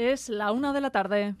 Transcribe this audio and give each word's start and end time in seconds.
Es 0.00 0.30
la 0.30 0.50
una 0.50 0.72
de 0.72 0.80
la 0.80 0.88
tarde. 0.88 1.34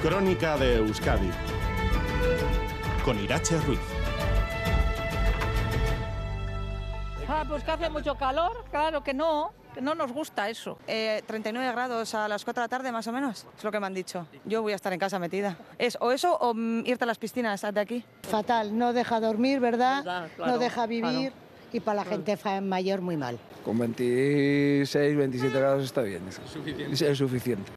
Crónica 0.00 0.56
de 0.56 0.76
Euskadi 0.76 1.30
con 3.04 3.18
Irache 3.18 3.58
Ruiz. 3.62 3.80
Ah, 7.28 7.44
pues 7.48 7.64
que 7.64 7.72
hace 7.72 7.90
mucho 7.90 8.14
calor, 8.14 8.66
claro 8.70 9.02
que 9.02 9.12
no, 9.12 9.52
que 9.74 9.80
no 9.80 9.96
nos 9.96 10.12
gusta 10.12 10.48
eso. 10.48 10.78
Eh, 10.86 11.24
39 11.26 11.72
grados 11.72 12.14
a 12.14 12.28
las 12.28 12.44
4 12.44 12.60
de 12.60 12.64
la 12.66 12.68
tarde 12.68 12.92
más 12.92 13.08
o 13.08 13.12
menos, 13.12 13.48
es 13.58 13.64
lo 13.64 13.72
que 13.72 13.80
me 13.80 13.86
han 13.86 13.94
dicho. 13.94 14.28
Yo 14.44 14.62
voy 14.62 14.74
a 14.74 14.76
estar 14.76 14.92
en 14.92 15.00
casa 15.00 15.18
metida. 15.18 15.56
Es 15.76 15.98
o 16.00 16.12
eso 16.12 16.36
o 16.36 16.54
mm, 16.54 16.86
irte 16.86 17.02
a 17.02 17.08
las 17.08 17.18
piscinas 17.18 17.62
de 17.62 17.80
aquí. 17.80 18.04
Fatal, 18.22 18.78
no 18.78 18.92
deja 18.92 19.18
dormir, 19.18 19.58
¿verdad? 19.58 20.04
¿Verdad? 20.04 20.28
Claro, 20.36 20.52
no 20.52 20.58
deja 20.58 20.86
vivir 20.86 21.32
y 21.74 21.80
para 21.80 21.96
la 21.96 22.04
gente 22.04 22.36
fa- 22.36 22.60
mayor 22.60 23.00
muy 23.02 23.16
mal. 23.16 23.38
Con 23.64 23.78
26, 23.78 25.16
27 25.16 25.58
grados 25.58 25.84
está 25.84 26.02
bien. 26.02 26.22
Es 26.28 26.40
suficiente. 26.50 27.10
Es 27.10 27.18
suficiente. 27.18 27.72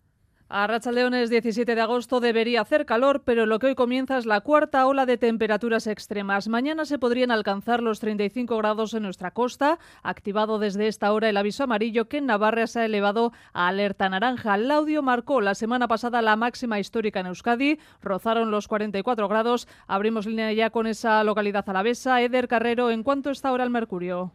A 0.50 0.66
Rachaldeones 0.66 1.30
17 1.30 1.76
de 1.76 1.82
agosto 1.82 2.22
debería 2.22 2.62
hacer 2.62 2.86
calor, 2.86 3.24
pero 3.26 3.46
lo 3.46 3.60
que 3.60 3.68
hoy 3.68 3.76
comienza 3.76 4.18
es 4.18 4.26
la 4.26 4.40
cuarta 4.40 4.88
ola 4.88 5.06
de 5.06 5.18
temperaturas 5.18 5.88
extremas. 5.88 6.48
Mañana 6.48 6.86
se 6.86 6.98
podrían 6.98 7.32
alcanzar 7.32 7.84
los 7.84 8.00
35 8.00 8.56
grados 8.56 8.94
en 8.94 9.04
nuestra 9.04 9.32
costa, 9.32 9.78
activado 10.04 10.58
desde 10.58 10.88
esta 10.88 11.12
hora 11.12 11.28
el 11.28 11.36
aviso 11.36 11.66
amarillo 11.66 12.08
que 12.08 12.20
en 12.20 12.28
Navarra 12.28 12.66
se 12.68 12.80
ha 12.80 12.86
elevado 12.86 13.34
a 13.52 13.68
alerta 13.68 14.08
naranja. 14.08 14.56
Laudio 14.56 15.04
marcó 15.04 15.42
la 15.42 15.54
semana 15.54 15.90
pasada 15.90 16.22
la 16.22 16.38
máxima 16.38 16.80
histórica 16.80 17.20
en 17.20 17.26
Euskadi, 17.26 17.80
rozaron 18.02 18.50
los 18.50 18.70
44 18.70 19.28
grados. 19.28 19.68
Abrimos 19.86 20.26
línea 20.26 20.54
ya 20.54 20.70
con 20.70 20.88
esa 20.88 21.26
localidad 21.26 21.68
alavesa. 21.68 22.22
Eder 22.22 22.48
Carrero, 22.48 22.90
¿en 22.90 23.04
cuánto 23.04 23.32
está 23.32 23.50
ahora 23.50 23.66
el 23.66 23.70
mercurio? 23.70 24.32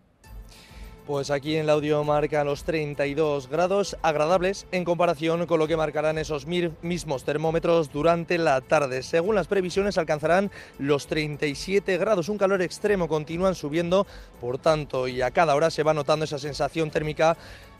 Pues 1.06 1.32
aquí 1.32 1.56
en 1.56 1.62
el 1.62 1.70
audio 1.70 2.04
marca 2.04 2.44
los 2.44 2.62
32 2.62 3.48
grados 3.48 3.96
agradables 4.02 4.68
en 4.70 4.84
comparación 4.84 5.46
con 5.46 5.58
lo 5.58 5.66
que 5.66 5.76
marcarán 5.76 6.16
esos 6.16 6.46
mismos 6.46 7.24
termómetros 7.24 7.90
durante 7.90 8.38
la 8.38 8.60
tarde. 8.60 9.02
Según 9.02 9.34
las 9.34 9.48
previsiones 9.48 9.98
alcanzarán 9.98 10.52
los 10.78 11.08
37 11.08 11.98
grados, 11.98 12.28
un 12.28 12.38
calor 12.38 12.62
extremo 12.62 13.08
continúan 13.08 13.56
subiendo, 13.56 14.06
por 14.40 14.58
tanto, 14.58 15.08
y 15.08 15.22
a 15.22 15.32
cada 15.32 15.56
hora 15.56 15.72
se 15.72 15.82
va 15.82 15.92
notando 15.92 16.24
esa 16.24 16.38
sensación 16.38 16.92
térmica 16.92 17.36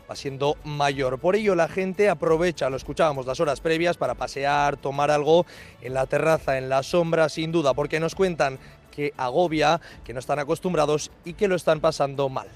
va 0.09 0.17
siendo 0.17 0.57
mayor. 0.65 1.17
Por 1.17 1.37
ello 1.37 1.55
la 1.55 1.69
gente 1.69 2.09
aprovecha, 2.09 2.69
lo 2.69 2.75
escuchábamos 2.75 3.25
las 3.25 3.39
horas 3.39 3.61
previas, 3.61 3.95
para 3.95 4.15
pasear, 4.15 4.75
tomar 4.75 5.11
algo 5.11 5.45
en 5.81 5.93
la 5.93 6.07
terraza, 6.07 6.57
en 6.57 6.67
la 6.67 6.83
sombra, 6.83 7.29
sin 7.29 7.53
duda, 7.53 7.73
porque 7.73 8.01
nos 8.01 8.15
cuentan 8.15 8.59
que 8.91 9.13
agobia, 9.15 9.79
que 10.03 10.11
no 10.11 10.19
están 10.19 10.39
acostumbrados 10.39 11.09
y 11.23 11.35
que 11.35 11.47
lo 11.47 11.55
están 11.55 11.79
pasando 11.79 12.27
mal. 12.27 12.49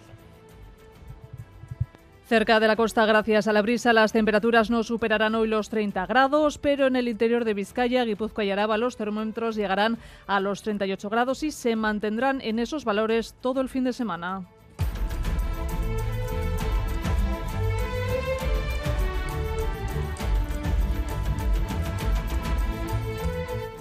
Cerca 2.28 2.60
de 2.60 2.68
la 2.68 2.76
costa, 2.76 3.06
gracias 3.06 3.48
a 3.48 3.54
la 3.54 3.62
brisa, 3.62 3.94
las 3.94 4.12
temperaturas 4.12 4.70
no 4.70 4.84
superarán 4.84 5.34
hoy 5.36 5.48
los 5.48 5.70
30 5.70 6.06
grados, 6.08 6.58
pero 6.58 6.88
en 6.88 6.98
el 6.98 7.08
interior 7.08 7.46
de 7.46 7.54
Vizcaya, 7.54 8.04
Guipúzcoa 8.04 8.44
y 8.44 8.52
Araba 8.52 8.78
los 8.78 8.98
termómetros 8.98 9.56
llegarán 9.56 9.98
a 10.28 10.42
los 10.42 10.62
38 10.62 11.10
grados 11.10 11.44
y 11.44 11.52
se 11.52 11.78
mantendrán 11.78 12.42
en 12.42 12.60
esos 12.60 12.84
valores 12.84 13.34
todo 13.40 13.62
el 13.62 13.70
fin 13.70 13.86
de 13.86 13.94
semana. 13.94 14.46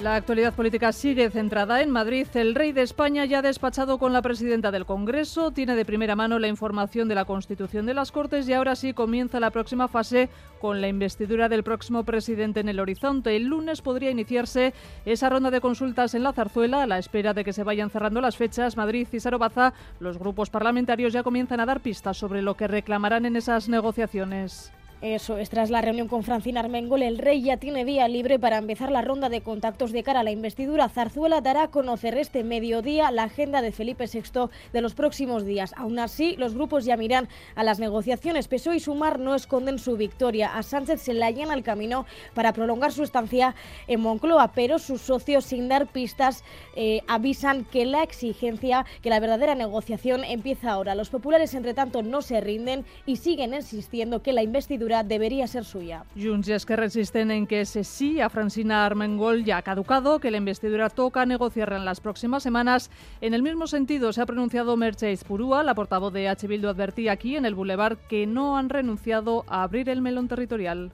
La 0.07 0.15
actualidad 0.15 0.55
política 0.55 0.93
sigue 0.93 1.31
centrada 1.31 1.83
en 1.83 1.91
Madrid. 1.91 2.29
El 2.35 2.55
rey 2.55 2.71
de 2.71 2.83
España 2.83 3.25
ya 3.25 3.41
ha 3.41 3.43
despachado 3.43 3.99
con 3.99 4.13
la 4.13 4.23
presidenta 4.23 4.71
del 4.71 4.87
Congreso, 4.87 5.51
tiene 5.51 5.75
de 5.75 5.85
primera 5.85 6.15
mano 6.15 6.39
la 6.39 6.47
información 6.47 7.09
de 7.09 7.17
la 7.17 7.25
constitución 7.25 7.87
de 7.87 7.95
las 7.95 8.13
Cortes 8.13 8.49
y 8.49 8.53
ahora 8.53 8.77
sí 8.77 8.95
comienza 8.95 9.41
la 9.41 9.51
próxima 9.51 9.89
fase 9.89 10.29
con 10.61 10.81
la 10.81 10.87
investidura 10.87 11.49
del 11.49 11.65
próximo 11.65 12.05
presidente 12.05 12.61
en 12.61 12.69
el 12.69 12.79
horizonte. 12.79 13.35
El 13.35 13.47
lunes 13.47 13.83
podría 13.83 14.13
iniciarse 14.13 14.75
esa 15.05 15.29
ronda 15.29 15.51
de 15.51 15.61
consultas 15.61 16.15
en 16.15 16.23
la 16.23 16.33
zarzuela 16.33 16.85
a 16.85 16.87
la 16.87 16.99
espera 16.99 17.35
de 17.35 17.43
que 17.43 17.53
se 17.53 17.65
vayan 17.65 17.91
cerrando 17.91 18.21
las 18.21 18.37
fechas. 18.37 18.77
Madrid 18.77 19.09
y 19.11 19.19
Sarobaza, 19.19 19.75
los 19.99 20.19
grupos 20.19 20.51
parlamentarios 20.51 21.15
ya 21.15 21.25
comienzan 21.25 21.59
a 21.59 21.67
dar 21.67 21.81
pistas 21.81 22.17
sobre 22.17 22.43
lo 22.43 22.57
que 22.57 22.69
reclamarán 22.69 23.27
en 23.27 23.35
esas 23.35 23.69
negociaciones. 23.69 24.71
Eso 25.15 25.39
es, 25.39 25.51
tras 25.51 25.71
la 25.71 25.83
reunión 25.83 26.09
con 26.09 26.25
Francina 26.25 26.59
Armengol, 26.59 27.01
el 27.01 27.19
rey 27.19 27.41
ya 27.41 27.59
tiene 27.59 27.85
día 27.85 28.09
libre 28.09 28.41
para 28.41 28.59
empezar 28.59 28.91
la 28.91 29.03
ronda 29.03 29.29
de 29.29 29.41
contactos 29.41 29.93
de 29.93 30.03
cara 30.03 30.19
a 30.19 30.25
la 30.25 30.33
investidura. 30.33 30.89
Zarzuela 30.89 31.41
dará 31.41 31.63
a 31.63 31.71
conocer 31.71 32.19
este 32.19 32.43
mediodía 32.43 33.13
la 33.13 33.23
agenda 33.23 33.63
de 33.63 33.71
Felipe 33.71 34.07
VI 34.13 34.51
de 34.73 34.81
los 34.81 34.95
próximos 34.95 35.47
días. 35.47 35.73
Aún 35.77 36.01
así, 36.01 36.35
los 36.39 36.55
grupos 36.55 36.85
ya 36.85 36.97
miran 36.97 37.29
a 37.55 37.63
las 37.63 37.79
negociaciones. 37.79 38.49
PSOE 38.49 38.79
y 38.79 38.81
Sumar 38.81 39.21
no 39.21 39.37
esconden 39.37 39.79
su 39.79 39.97
victoria. 39.97 40.57
A 40.57 40.65
Sánchez 40.65 41.03
se 41.03 41.15
le 41.15 41.25
allana 41.25 41.55
el 41.55 41.63
camino 41.63 42.05
para 42.35 42.53
prolongar 42.53 42.91
su 42.91 43.05
estancia 43.05 43.55
en 43.87 44.01
Moncloa, 44.01 44.55
pero 44.57 44.81
sus 44.81 45.03
socios, 45.03 45.45
sin 45.45 45.69
dar 45.69 45.87
pistas, 45.87 46.43
eh, 46.75 47.03
avisan 47.07 47.65
que 47.65 47.87
la 47.87 48.03
exigencia, 48.03 48.85
que 49.03 49.11
la 49.11 49.21
verdadera 49.21 49.55
negociación 49.55 50.25
empieza 50.25 50.73
ahora. 50.73 50.97
Los 50.97 51.11
populares, 51.11 51.55
entre 51.55 51.75
tanto, 51.75 52.03
no 52.03 52.23
se 52.23 52.41
rinden 52.41 52.85
y 53.07 53.19
siguen 53.19 53.55
insistiendo 53.55 54.21
que 54.21 54.33
la 54.33 54.43
investidura 54.43 54.96
debería 55.03 55.47
ser 55.47 55.65
suya. 55.65 56.05
Junts 56.21 56.49
y 56.49 56.53
Esquerra 56.53 56.85
insisten 56.85 57.31
en 57.31 57.47
que 57.47 57.63
ese 57.63 57.85
sí 57.85 58.21
a 58.21 58.29
Francina 58.29 58.87
Armengol 58.87 59.45
ya 59.45 59.59
ha 59.59 59.63
caducado, 59.63 60.19
que 60.19 60.31
la 60.31 60.37
investidura 60.37 60.91
toca 60.91 61.27
negociarla 61.27 61.77
en 61.77 61.85
las 61.85 62.01
próximas 62.01 62.43
semanas. 62.43 62.91
En 63.21 63.35
el 63.35 63.43
mismo 63.43 63.67
sentido 63.67 64.13
se 64.13 64.23
ha 64.23 64.27
pronunciado 64.27 64.77
Mercedes 64.77 65.25
Purúa, 65.25 65.63
la 65.63 65.75
portavoz 65.75 66.13
de 66.13 66.29
H. 66.29 66.47
Bildu 66.47 66.69
advertía 66.69 67.13
aquí 67.13 67.37
en 67.37 67.47
el 67.47 67.55
Boulevard 67.55 67.99
que 68.09 68.27
no 68.27 68.57
han 68.57 68.69
renunciado 68.69 69.45
a 69.49 69.63
abrir 69.63 69.89
el 69.89 70.03
melón 70.03 70.29
territorial. 70.29 70.93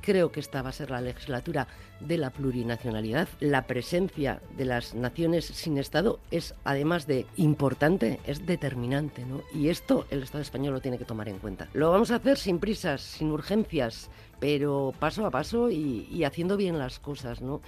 Creo 0.00 0.32
que 0.32 0.40
esta 0.40 0.62
va 0.62 0.70
a 0.70 0.72
ser 0.72 0.90
la 0.90 1.00
legislatura 1.00 1.66
de 2.00 2.16
la 2.16 2.30
plurinacionalidad. 2.30 3.28
La 3.40 3.66
presencia 3.66 4.40
de 4.56 4.64
las 4.64 4.94
naciones 4.94 5.44
sin 5.44 5.76
Estado 5.78 6.18
es, 6.30 6.54
además 6.64 7.06
de 7.06 7.26
importante, 7.36 8.20
es 8.26 8.46
determinante. 8.46 9.24
¿no? 9.26 9.42
Y 9.52 9.68
esto 9.68 10.06
el 10.10 10.22
Estado 10.22 10.42
español 10.42 10.74
lo 10.74 10.80
tiene 10.80 10.98
que 10.98 11.04
tomar 11.04 11.28
en 11.28 11.38
cuenta. 11.38 11.68
Lo 11.74 11.90
vamos 11.90 12.10
a 12.10 12.16
hacer 12.16 12.38
sin 12.38 12.58
prisas, 12.58 13.02
sin 13.02 13.30
urgencias, 13.30 14.10
pero 14.38 14.94
paso 14.98 15.26
a 15.26 15.30
paso 15.30 15.70
y, 15.70 16.24
haciendo 16.24 16.56
bien 16.56 16.78
las 16.78 16.98
cosas. 16.98 17.42
¿no? 17.42 17.60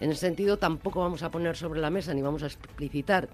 En 0.00 0.10
ese 0.10 0.20
sentido, 0.20 0.58
tampoco 0.58 1.00
vamos 1.00 1.22
a 1.22 1.30
poner 1.30 1.56
sobre 1.56 1.80
la 1.80 1.90
mesa 1.90 2.14
ni 2.14 2.22
vamos 2.22 2.44
a 2.44 2.46
explicitar 2.46 3.28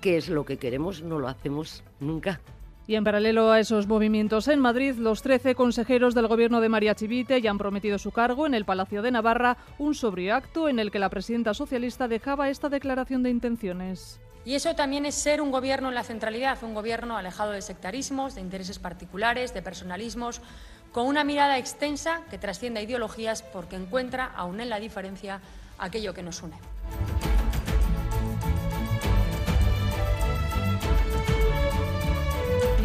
qué 0.00 0.16
es 0.16 0.28
lo 0.28 0.44
que 0.44 0.56
queremos, 0.56 1.02
no 1.02 1.18
lo 1.18 1.28
hacemos 1.28 1.84
nunca. 2.00 2.40
Y 2.88 2.94
en 2.94 3.04
paralelo 3.04 3.52
a 3.52 3.60
esos 3.60 3.86
movimientos 3.86 4.48
en 4.48 4.60
Madrid, 4.60 4.94
los 4.96 5.20
13 5.20 5.54
consejeros 5.54 6.14
del 6.14 6.26
gobierno 6.26 6.62
de 6.62 6.70
María 6.70 6.94
Chivite 6.94 7.42
ya 7.42 7.50
han 7.50 7.58
prometido 7.58 7.98
su 7.98 8.12
cargo 8.12 8.46
en 8.46 8.54
el 8.54 8.64
Palacio 8.64 9.02
de 9.02 9.10
Navarra, 9.10 9.58
un 9.76 9.94
sobrio 9.94 10.34
acto 10.34 10.70
en 10.70 10.78
el 10.78 10.90
que 10.90 10.98
la 10.98 11.10
presidenta 11.10 11.52
socialista 11.52 12.08
dejaba 12.08 12.48
esta 12.48 12.70
declaración 12.70 13.22
de 13.22 13.28
intenciones. 13.28 14.22
Y 14.46 14.54
eso 14.54 14.74
también 14.74 15.04
es 15.04 15.16
ser 15.16 15.42
un 15.42 15.50
gobierno 15.50 15.90
en 15.90 15.96
la 15.96 16.02
centralidad, 16.02 16.56
un 16.62 16.72
gobierno 16.72 17.18
alejado 17.18 17.52
de 17.52 17.60
sectarismos, 17.60 18.36
de 18.36 18.40
intereses 18.40 18.78
particulares, 18.78 19.52
de 19.52 19.60
personalismos, 19.60 20.40
con 20.90 21.08
una 21.08 21.24
mirada 21.24 21.58
extensa 21.58 22.22
que 22.30 22.38
trasciende 22.38 22.80
a 22.80 22.84
ideologías 22.84 23.42
porque 23.42 23.76
encuentra, 23.76 24.32
aún 24.34 24.62
en 24.62 24.70
la 24.70 24.80
diferencia, 24.80 25.42
aquello 25.78 26.14
que 26.14 26.22
nos 26.22 26.42
une. 26.42 26.56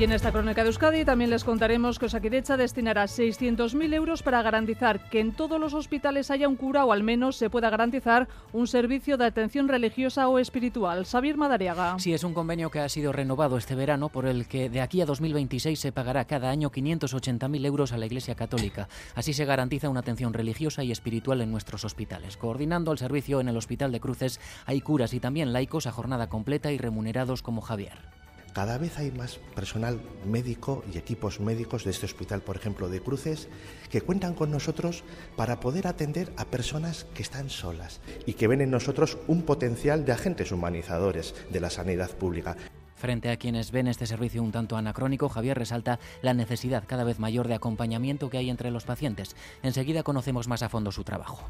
En 0.03 0.11
esta 0.11 0.33
crónica 0.33 0.63
de 0.63 0.67
Euskadi 0.67 1.05
también 1.05 1.29
les 1.29 1.45
contaremos 1.45 1.97
que 1.97 2.07
Osakidecha 2.07 2.57
destinará 2.57 3.05
600.000 3.05 3.93
euros 3.93 4.21
para 4.21 4.41
garantizar 4.41 5.09
que 5.09 5.21
en 5.21 5.31
todos 5.31 5.61
los 5.61 5.73
hospitales 5.73 6.29
haya 6.29 6.49
un 6.49 6.57
cura 6.57 6.83
o 6.83 6.91
al 6.91 7.03
menos 7.03 7.37
se 7.37 7.49
pueda 7.49 7.69
garantizar 7.69 8.27
un 8.51 8.67
servicio 8.67 9.15
de 9.15 9.23
atención 9.23 9.69
religiosa 9.69 10.27
o 10.27 10.39
espiritual. 10.39 11.05
Sabir 11.05 11.37
Madariaga. 11.37 11.97
Sí, 11.99 12.13
es 12.13 12.25
un 12.25 12.33
convenio 12.33 12.69
que 12.69 12.81
ha 12.81 12.89
sido 12.89 13.13
renovado 13.13 13.55
este 13.55 13.75
verano 13.75 14.09
por 14.09 14.25
el 14.25 14.45
que 14.45 14.69
de 14.69 14.81
aquí 14.81 14.99
a 14.99 15.05
2026 15.05 15.79
se 15.79 15.93
pagará 15.93 16.25
cada 16.25 16.49
año 16.49 16.69
580.000 16.69 17.65
euros 17.65 17.93
a 17.93 17.97
la 17.97 18.05
Iglesia 18.05 18.35
Católica. 18.35 18.89
Así 19.15 19.31
se 19.31 19.45
garantiza 19.45 19.87
una 19.87 20.01
atención 20.01 20.33
religiosa 20.33 20.83
y 20.83 20.91
espiritual 20.91 21.39
en 21.39 21.49
nuestros 21.49 21.85
hospitales. 21.85 22.35
Coordinando 22.35 22.91
el 22.91 22.97
servicio 22.97 23.39
en 23.39 23.47
el 23.47 23.55
Hospital 23.55 23.93
de 23.93 24.01
Cruces 24.01 24.41
hay 24.65 24.81
curas 24.81 25.13
y 25.13 25.21
también 25.21 25.53
laicos 25.53 25.87
a 25.87 25.93
jornada 25.93 26.27
completa 26.27 26.73
y 26.73 26.77
remunerados 26.77 27.41
como 27.41 27.61
Javier. 27.61 28.22
Cada 28.53 28.77
vez 28.77 28.99
hay 28.99 29.09
más 29.09 29.39
personal 29.55 29.99
médico 30.25 30.83
y 30.93 30.99
equipos 30.99 31.39
médicos 31.39 31.83
de 31.83 31.91
este 31.91 32.05
hospital, 32.05 32.41
por 32.41 32.55
ejemplo, 32.55 32.87
de 32.87 33.01
Cruces, 33.01 33.49
que 33.89 34.01
cuentan 34.01 34.35
con 34.35 34.51
nosotros 34.51 35.03
para 35.35 35.59
poder 35.59 35.87
atender 35.87 36.31
a 36.37 36.45
personas 36.45 37.05
que 37.15 37.23
están 37.23 37.49
solas 37.49 37.99
y 38.27 38.33
que 38.33 38.47
ven 38.47 38.61
en 38.61 38.69
nosotros 38.69 39.17
un 39.27 39.41
potencial 39.41 40.05
de 40.05 40.11
agentes 40.11 40.51
humanizadores 40.51 41.33
de 41.49 41.59
la 41.59 41.71
sanidad 41.71 42.11
pública. 42.11 42.55
Frente 42.95 43.31
a 43.31 43.37
quienes 43.37 43.71
ven 43.71 43.87
este 43.87 44.05
servicio 44.05 44.43
un 44.43 44.51
tanto 44.51 44.77
anacrónico, 44.77 45.29
Javier 45.29 45.57
resalta 45.57 45.99
la 46.21 46.35
necesidad 46.35 46.83
cada 46.85 47.03
vez 47.03 47.17
mayor 47.17 47.47
de 47.47 47.55
acompañamiento 47.55 48.29
que 48.29 48.37
hay 48.37 48.51
entre 48.51 48.69
los 48.69 48.83
pacientes. 48.83 49.35
Enseguida 49.63 50.03
conocemos 50.03 50.47
más 50.47 50.61
a 50.61 50.69
fondo 50.69 50.91
su 50.91 51.03
trabajo. 51.03 51.49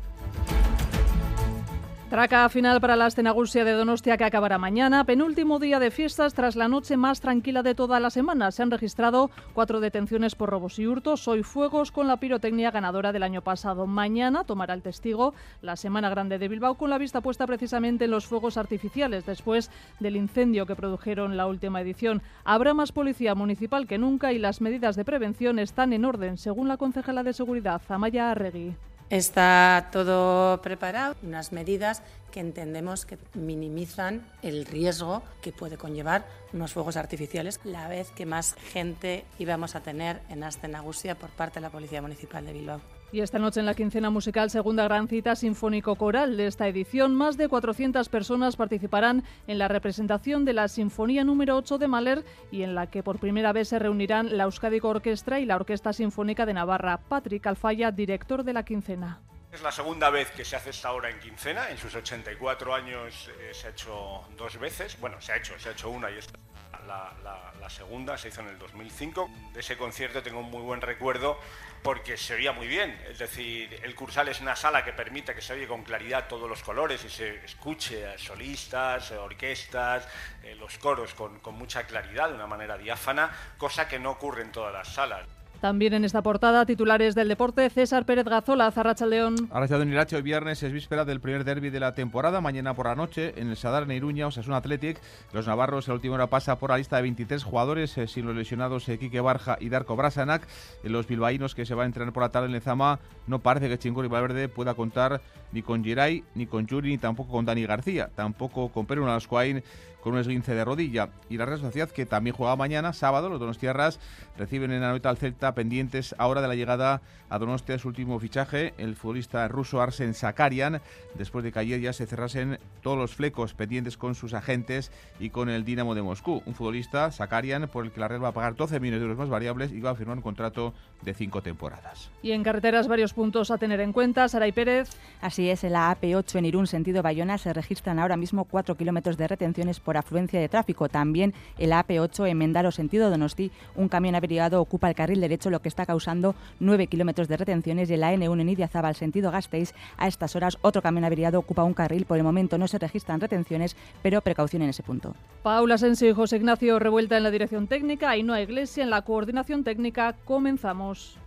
Traca 2.13 2.47
final 2.47 2.79
para 2.79 2.95
la 2.95 3.07
Astenagusia 3.07 3.65
de 3.65 3.71
Donostia 3.71 4.17
que 4.17 4.23
acabará 4.23 4.59
mañana. 4.59 5.03
Penúltimo 5.03 5.57
día 5.57 5.79
de 5.79 5.89
fiestas 5.89 6.35
tras 6.35 6.55
la 6.55 6.67
noche 6.67 6.95
más 6.95 7.21
tranquila 7.21 7.63
de 7.63 7.73
toda 7.73 7.99
la 7.99 8.11
semana. 8.11 8.51
Se 8.51 8.61
han 8.61 8.69
registrado 8.69 9.31
cuatro 9.55 9.79
detenciones 9.79 10.35
por 10.35 10.51
robos 10.51 10.77
y 10.77 10.85
hurtos. 10.85 11.27
Hoy 11.27 11.41
fuegos 11.41 11.91
con 11.91 12.07
la 12.07 12.17
pirotecnia 12.17 12.69
ganadora 12.69 13.13
del 13.13 13.23
año 13.23 13.41
pasado. 13.41 13.87
Mañana 13.87 14.43
tomará 14.43 14.75
el 14.75 14.83
testigo 14.83 15.33
la 15.63 15.75
Semana 15.75 16.11
Grande 16.11 16.37
de 16.37 16.47
Bilbao 16.47 16.75
con 16.75 16.91
la 16.91 16.99
vista 16.99 17.19
puesta 17.19 17.47
precisamente 17.47 18.05
en 18.05 18.11
los 18.11 18.27
fuegos 18.27 18.57
artificiales 18.57 19.25
después 19.25 19.71
del 19.99 20.15
incendio 20.15 20.67
que 20.67 20.75
produjeron 20.75 21.35
la 21.35 21.47
última 21.47 21.81
edición. 21.81 22.21
Habrá 22.43 22.75
más 22.75 22.91
policía 22.91 23.33
municipal 23.33 23.87
que 23.87 23.97
nunca 23.97 24.33
y 24.33 24.37
las 24.37 24.61
medidas 24.61 24.95
de 24.95 25.03
prevención 25.03 25.57
están 25.57 25.93
en 25.93 26.05
orden, 26.05 26.37
según 26.37 26.67
la 26.67 26.77
concejala 26.77 27.23
de 27.23 27.33
Seguridad, 27.33 27.81
Amaya 27.89 28.29
Arregui. 28.29 28.75
Está 29.09 29.89
todo 29.91 30.61
preparado, 30.61 31.15
unas 31.21 31.51
medidas 31.51 32.01
que 32.31 32.39
entendemos 32.39 33.05
que 33.05 33.19
minimizan 33.35 34.25
el 34.41 34.65
riesgo 34.65 35.21
que 35.41 35.51
puede 35.51 35.77
conllevar 35.77 36.25
unos 36.51 36.73
fuegos 36.73 36.97
artificiales, 36.97 37.59
la 37.63 37.87
vez 37.87 38.09
que 38.09 38.25
más 38.25 38.55
gente 38.71 39.25
íbamos 39.37 39.75
a 39.75 39.81
tener 39.81 40.21
en 40.29 40.43
Astenagusia 40.43 41.15
por 41.15 41.29
parte 41.29 41.55
de 41.55 41.61
la 41.61 41.69
Policía 41.69 42.01
Municipal 42.01 42.45
de 42.45 42.53
Bilbao. 42.53 43.02
Y 43.13 43.21
esta 43.21 43.37
noche 43.37 43.59
en 43.59 43.67
la 43.67 43.75
quincena 43.75 44.09
musical, 44.09 44.49
segunda 44.49 44.85
gran 44.85 45.07
cita 45.07 45.35
sinfónico-coral 45.35 46.35
de 46.35 46.47
esta 46.47 46.67
edición, 46.67 47.13
más 47.13 47.37
de 47.37 47.47
400 47.47 48.09
personas 48.09 48.55
participarán 48.55 49.23
en 49.45 49.59
la 49.59 49.67
representación 49.67 50.45
de 50.45 50.53
la 50.53 50.67
Sinfonía 50.67 51.23
número 51.23 51.55
8 51.57 51.77
de 51.77 51.87
Mahler 51.87 52.25
y 52.49 52.63
en 52.63 52.73
la 52.73 52.89
que 52.89 53.03
por 53.03 53.19
primera 53.19 53.53
vez 53.53 53.67
se 53.67 53.77
reunirán 53.77 54.35
la 54.35 54.45
Euskadico 54.45 54.89
Orquestra 54.89 55.39
y 55.39 55.45
la 55.45 55.57
Orquesta 55.57 55.93
Sinfónica 55.93 56.47
de 56.47 56.55
Navarra. 56.55 57.01
Patrick 57.07 57.45
Alfaya, 57.45 57.91
director 57.91 58.43
de 58.43 58.53
la 58.53 58.65
quincena. 58.65 59.21
Es 59.51 59.61
la 59.61 59.71
segunda 59.71 60.09
vez 60.09 60.31
que 60.31 60.43
se 60.43 60.55
hace 60.55 60.71
esta 60.71 60.91
obra 60.91 61.11
en 61.11 61.19
quincena. 61.19 61.69
En 61.69 61.77
sus 61.77 61.93
84 61.93 62.73
años 62.73 63.29
eh, 63.39 63.53
se 63.53 63.67
ha 63.67 63.69
hecho 63.69 64.23
dos 64.35 64.57
veces. 64.57 64.99
Bueno, 64.99 65.21
se 65.21 65.33
ha 65.33 65.37
hecho, 65.37 65.53
se 65.59 65.69
ha 65.69 65.73
hecho 65.73 65.91
una 65.91 66.09
y 66.09 66.17
esta 66.17 66.39
la, 66.87 67.69
segunda, 67.69 68.17
se 68.17 68.27
hizo 68.27 68.41
en 68.41 68.49
el 68.49 68.59
2005. 68.59 69.29
De 69.53 69.61
ese 69.61 69.77
concierto 69.77 70.21
tengo 70.21 70.39
un 70.39 70.51
muy 70.51 70.61
buen 70.61 70.81
recuerdo 70.81 71.39
porque 71.81 72.17
se 72.17 72.35
oía 72.35 72.51
muy 72.51 72.67
bien. 72.67 72.91
Es 73.09 73.19
decir, 73.19 73.79
el 73.83 73.95
Cursal 73.95 74.27
es 74.27 74.41
una 74.41 74.55
sala 74.55 74.83
que 74.83 74.93
permite 74.93 75.33
que 75.33 75.41
se 75.41 75.53
oye 75.53 75.67
con 75.67 75.83
claridad 75.83 76.27
todos 76.27 76.49
los 76.49 76.61
colores 76.61 77.03
y 77.03 77.09
se 77.09 77.43
escuche 77.43 78.07
a 78.07 78.17
solistas, 78.17 79.11
orquestas, 79.11 80.07
eh, 80.43 80.55
los 80.55 80.77
coros 80.77 81.13
con 81.13 81.55
mucha 81.55 81.87
claridad, 81.87 82.29
de 82.29 82.35
una 82.35 82.47
manera 82.47 82.77
diáfana, 82.77 83.31
cosa 83.57 83.87
que 83.87 83.99
no 83.99 84.11
ocurre 84.11 84.43
en 84.43 84.51
todas 84.51 84.73
las 84.73 84.93
salas. 84.93 85.25
También 85.63 85.93
en 85.93 86.03
esta 86.03 86.21
portada, 86.21 86.65
titulares 86.65 87.15
del 87.15 87.29
deporte, 87.29 87.69
César 87.69 88.05
Pérez 88.05 88.25
Gazola, 88.25 88.69
Zarracha 88.69 89.05
León. 89.05 89.47
Arrachado 89.49 89.83
en 89.83 89.93
Irache, 89.93 90.17
hoy 90.17 90.21
viernes 90.21 90.61
es 90.61 90.73
víspera 90.73 91.05
del 91.05 91.21
primer 91.21 91.45
derby 91.45 91.69
de 91.69 91.79
la 91.79 91.93
temporada. 91.93 92.41
Mañana 92.41 92.73
por 92.73 92.87
la 92.87 92.95
noche, 92.95 93.33
en 93.37 93.47
el 93.47 93.55
Sadar, 93.55 93.83
en 93.83 93.91
Iruña, 93.91 94.27
Osasuna 94.27 94.57
Athletic. 94.57 94.99
Los 95.31 95.47
navarros, 95.47 95.87
en 95.87 95.93
la 95.93 95.95
última 95.95 96.15
hora, 96.15 96.27
pasa 96.27 96.59
por 96.59 96.71
la 96.71 96.77
lista 96.77 96.97
de 96.97 97.03
23 97.03 97.41
jugadores, 97.45 97.97
eh, 97.97 98.07
sin 98.07 98.25
los 98.25 98.35
lesionados 98.35 98.89
eh, 98.89 99.21
Barja 99.21 99.55
y 99.57 99.69
Darko 99.69 99.95
Brasanac. 99.95 100.45
Eh, 100.83 100.89
los 100.89 101.07
bilbaínos 101.07 101.55
que 101.55 101.65
se 101.65 101.75
van 101.75 101.83
a 101.83 101.85
entrenar 101.85 102.11
por 102.11 102.23
la 102.23 102.29
tarde 102.33 102.47
en 102.47 102.51
Lezama, 102.51 102.99
no 103.25 103.39
parece 103.39 103.69
que 103.69 103.79
Chingón 103.79 104.03
y 104.03 104.09
Valverde 104.09 104.49
pueda 104.49 104.73
contar 104.73 105.21
ni 105.53 105.61
con 105.61 105.81
Geray, 105.81 106.25
ni 106.35 106.45
con 106.45 106.67
Yuri, 106.67 106.89
ni 106.89 106.97
tampoco 106.97 107.31
con 107.31 107.45
Dani 107.45 107.65
García, 107.65 108.09
tampoco 108.13 108.67
con 108.67 108.85
Perú 108.85 109.05
Nalascoain 109.05 109.63
con 110.03 110.13
un 110.13 110.19
esguince 110.19 110.53
de 110.53 110.65
rodilla. 110.65 111.09
Y 111.29 111.37
la 111.37 111.45
Real 111.45 111.61
Sociedad, 111.61 111.89
que 111.89 112.05
también 112.05 112.35
juega 112.35 112.55
mañana, 112.57 112.91
sábado, 112.91 113.29
los 113.29 113.39
Donostiarras 113.39 113.99
reciben 114.37 114.71
en 114.71 114.81
la 114.81 114.91
noche 114.91 115.07
al 115.07 115.17
Celta 115.17 115.55
pendientes 115.55 116.13
ahora 116.17 116.41
de 116.41 116.49
la 116.49 116.55
llegada 116.55 117.01
a 117.29 117.39
Donostia 117.39 117.79
su 117.79 117.87
último 117.87 118.19
fichaje, 118.19 118.73
el 118.77 118.95
futbolista 118.95 119.47
ruso 119.47 119.81
Arsen 119.81 120.13
Sakarian, 120.13 120.81
después 121.15 121.43
de 121.43 121.51
que 121.51 121.59
ayer 121.59 121.79
ya 121.79 121.93
se 121.93 122.05
cerrasen 122.05 122.59
todos 122.81 122.97
los 122.97 123.15
flecos 123.15 123.53
pendientes 123.53 123.97
con 123.97 124.13
sus 124.13 124.33
agentes 124.33 124.91
y 125.19 125.29
con 125.29 125.49
el 125.49 125.63
Dinamo 125.63 125.95
de 125.95 126.01
Moscú. 126.01 126.43
Un 126.45 126.53
futbolista, 126.53 127.11
Sakarian, 127.11 127.69
por 127.69 127.85
el 127.85 127.91
que 127.91 128.01
la 128.01 128.09
Real 128.09 128.23
va 128.23 128.29
a 128.29 128.33
pagar 128.33 128.55
12 128.55 128.79
millones 128.79 128.99
de 128.99 129.05
euros 129.05 129.17
más 129.17 129.29
variables 129.29 129.71
y 129.71 129.79
va 129.79 129.91
a 129.91 129.95
firmar 129.95 130.17
un 130.17 130.21
contrato 130.21 130.73
de 131.01 131.13
cinco 131.13 131.41
temporadas. 131.41 132.11
Y 132.21 132.31
en 132.31 132.43
carreteras 132.43 132.87
varios 132.87 133.13
puntos 133.13 133.51
a 133.51 133.57
tener 133.57 133.79
en 133.79 133.93
cuenta. 133.93 134.27
Saray 134.27 134.51
Pérez. 134.51 134.89
Así 135.21 135.49
es, 135.49 135.63
en 135.63 135.73
la 135.73 135.97
AP8 135.97 136.39
en 136.39 136.45
Irún, 136.45 136.67
sentido 136.67 137.01
Bayona, 137.01 137.37
se 137.37 137.53
registran 137.53 137.99
ahora 137.99 138.17
mismo 138.17 138.45
4 138.45 138.75
kilómetros 138.75 139.17
de 139.17 139.27
retenciones 139.27 139.79
por 139.79 139.92
afluencia 139.97 140.39
de 140.39 140.49
tráfico. 140.49 140.89
También 140.89 141.33
en 141.57 141.69
la 141.69 141.85
AP8 141.85 142.27
en 142.29 142.37
Mendaro, 142.37 142.71
sentido 142.71 143.09
Donosti, 143.09 143.51
un 143.75 143.89
camión 143.89 144.15
averiado 144.15 144.61
ocupa 144.61 144.89
el 144.89 144.95
carril 144.95 145.21
derecho, 145.21 145.49
lo 145.49 145.61
que 145.61 145.69
está 145.69 145.85
causando 145.85 146.35
9 146.59 146.87
kilómetros 146.87 147.27
de 147.27 147.37
retenciones. 147.37 147.89
Y 147.89 147.93
en 147.95 148.01
la 148.01 148.13
N1 148.13 148.41
en 148.41 148.49
Idiazábal, 148.49 148.95
sentido 148.95 149.31
Gasteiz, 149.31 149.73
a 149.97 150.07
estas 150.07 150.35
horas 150.35 150.57
otro 150.61 150.81
camión 150.81 151.05
averiado 151.05 151.39
ocupa 151.39 151.63
un 151.63 151.73
carril. 151.73 152.05
Por 152.05 152.17
el 152.17 152.23
momento 152.23 152.57
no 152.57 152.67
se 152.67 152.79
registran 152.79 153.19
retenciones, 153.19 153.75
pero 154.01 154.21
precaución 154.21 154.61
en 154.61 154.69
ese 154.69 154.83
punto. 154.83 155.15
Paula 155.41 155.77
Sensi 155.77 156.07
y 156.07 156.13
José 156.13 156.37
Ignacio 156.37 156.79
Revuelta 156.79 157.17
en 157.17 157.23
la 157.23 157.31
dirección 157.31 157.67
técnica, 157.67 158.11
Ainhoa 158.11 158.41
Iglesia 158.41 158.83
en 158.83 158.89
la 158.89 159.01
coordinación 159.01 159.63
técnica. 159.63 160.15
Comenzamos. 160.25 161.17